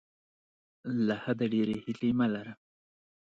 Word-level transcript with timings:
له 1.05 1.15
حده 1.23 1.45
ډیرې 1.53 1.75
هیلې 1.85 2.11
مه 2.17 2.27
لره. 2.33 2.53